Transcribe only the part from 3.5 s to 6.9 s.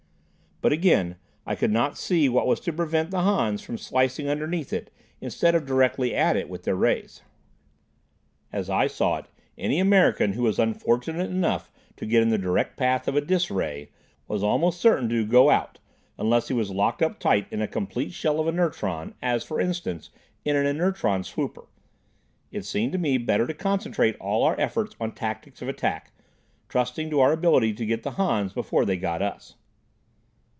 from slicing underneath it, instead of directly at it, with their